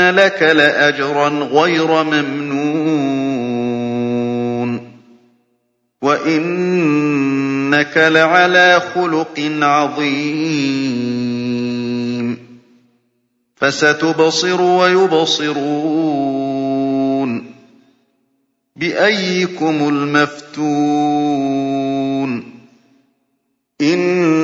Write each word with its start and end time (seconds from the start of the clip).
لك 0.00 0.42
لأجرا 0.42 1.28
غير 1.28 2.02
ممنون 2.02 3.34
وإنك 6.02 7.96
لعلى 7.96 8.82
خلق 8.94 9.40
عظيم 9.62 11.14
فستبصر 13.56 14.62
ويبصرون 14.62 15.94
بأيكم 18.76 19.88
المفتون 19.88 21.34
إن 23.80 24.43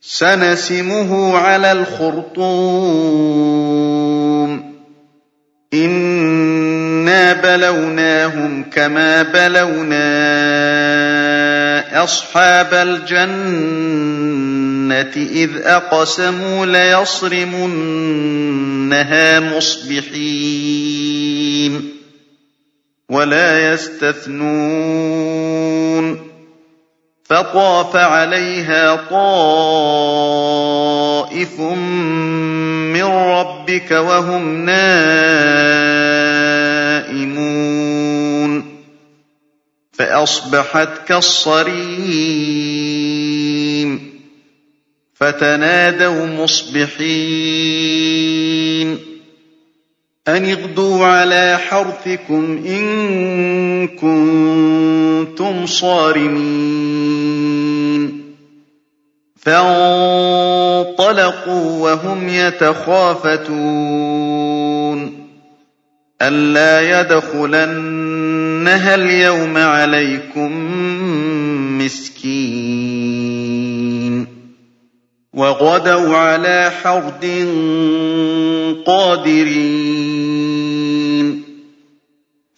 سنسمه 0.00 1.38
على 1.38 1.72
الخرطوم. 1.72 3.08
إنا 5.74 7.32
بلوناهم 7.32 8.64
كما 8.70 9.22
بلونا 9.22 10.08
أصحاب 12.04 12.74
الجنة. 12.74 14.37
إذ 14.92 15.50
أقسموا 15.56 16.66
ليصرمنها 16.66 17.80
مصبحين 19.40 21.18
ولا 23.08 23.72
يستثنون 23.72 25.28
فطاف 27.24 27.96
عليها 27.96 28.96
طائف 29.10 29.30
من 31.60 33.04
ربك 33.04 33.90
وهم 33.90 34.64
نائمون 34.64 34.88
فأصبحت 39.92 40.88
كالصريم 41.08 42.38
فتنادوا 45.20 46.26
مصبحين. 46.26 47.18
أن 50.28 50.44
اغدوا 50.44 51.04
على 51.04 51.58
حرثكم 51.68 52.64
إن 52.66 53.88
كنتم 53.88 55.66
صارمين. 55.66 56.78
فانطلقوا 59.36 60.22
وهم 61.82 62.28
يتخافتون. 62.28 63.38
ألا 66.22 67.00
يدخلنها 67.00 68.94
اليوم 68.94 69.56
عليكم 69.56 70.52
مسكين. 71.78 73.37
وغدوا 75.38 76.16
على 76.16 76.72
حرد 76.82 77.24
قادرين. 78.86 80.48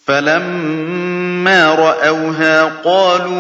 فلما 0.07 1.75
رأوها 1.75 2.65
قالوا 2.65 3.37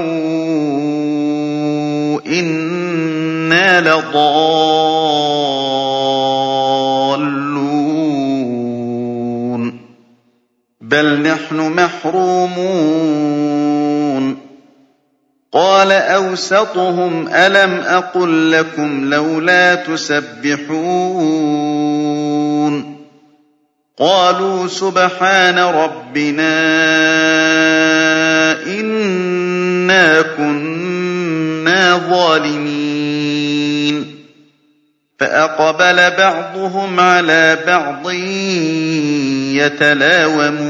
إنا 2.26 3.80
لضالون. 3.80 4.10
بل 10.80 11.22
نحن 11.22 11.56
محرومون. 11.56 13.59
قال 15.52 15.92
أوسطهم 15.92 17.28
ألم 17.28 17.80
أقل 17.80 18.52
لكم 18.52 19.10
لولا 19.14 19.74
تسبحون 19.74 20.70
قالوا 23.98 24.66
سبحان 24.66 25.58
ربنا 25.58 26.52
إنا 28.66 30.22
كنا 30.22 31.96
ظالمين 32.10 33.20
فأقبل 35.20 36.16
بعضهم 36.16 37.00
على 37.00 37.58
بعض 37.66 38.10
يتلاومون 39.60 40.69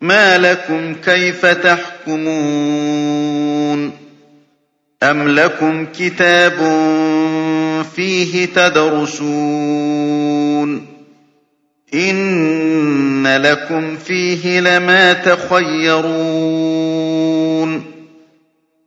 مَا 0.00 0.38
لَكُمْ 0.38 0.94
كَيْفَ 0.94 1.46
تَحْكُمُونَ 1.46 2.26
أَمْ 5.02 5.28
لَكُمْ 5.28 5.86
كِتَابٌ 5.86 6.56
فِيهِ 7.96 8.46
تَدْرُسُونَ 8.46 9.76
إِنَّ 11.94 13.26
لَكُمْ 13.36 13.96
فِيهِ 13.96 14.60
لَمَا 14.60 15.12
تَخَيَّرُونَ 15.12 16.75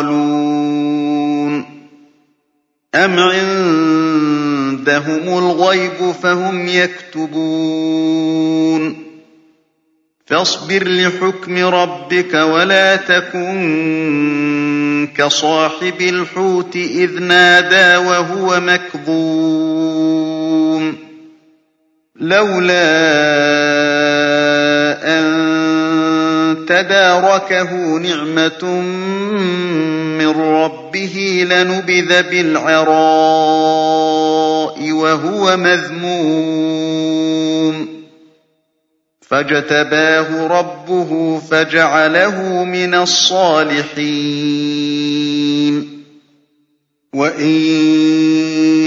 مُّثْقَلُونَ 0.00 1.64
أَمْ 2.94 3.18
عِندَهُمُ 3.18 4.58
الْغَيْبُ 5.38 6.12
فَهُمْ 6.22 6.68
يَكْتُبُونَ 6.68 7.92
فاصبر 10.26 10.88
لحكم 10.88 11.58
ربك 11.58 12.34
ولا 12.34 12.96
تكن 12.96 13.52
كصاحب 15.16 16.00
الحوت 16.00 16.76
إذ 16.76 17.18
نادى 17.22 17.96
وهو 17.96 18.60
مكظوم 18.60 20.12
لولا 22.16 22.82
أن 25.18 25.51
تداركه 26.66 27.98
نعمة 27.98 28.64
من 30.18 30.28
ربه 30.28 31.46
لنبذ 31.50 32.22
بالعراء 32.22 32.92
وهو 34.92 35.56
مذموم. 35.56 36.72
فاجتباه 39.20 40.46
ربه 40.46 41.40
فجعله 41.50 42.64
من 42.64 42.94
الصالحين. 42.94 44.42
وإن 47.14 47.50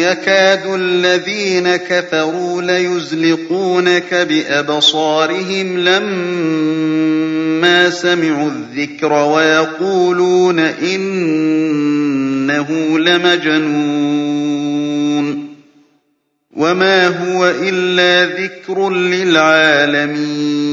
يكاد 0.01 0.65
الذين 0.65 1.75
كفروا 1.75 2.61
ليزلقونك 2.61 4.13
بأبصارهم 4.13 5.77
لما 7.65 7.89
سمعوا 7.89 8.49
الذكر 8.49 9.13
ويقولون 9.13 10.59
إنه 10.59 11.39
لمجنون 12.99 14.35
وَمَا 16.55 17.07
هُوَ 17.07 17.45
إِلَّا 17.49 18.25
ذِكْرٌ 18.43 18.89
لِّلْعَالَمِينَ 18.89 20.64